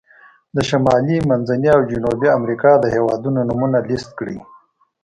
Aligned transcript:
د 0.55 0.57
شمالي، 0.69 1.17
منځني 1.29 1.67
او 1.75 1.81
جنوبي 1.91 2.29
امریکا 2.37 2.71
د 2.79 2.85
هېوادونو 2.95 3.39
نومونه 3.49 3.77
لیست 3.89 4.09
کړئ. 4.19 4.37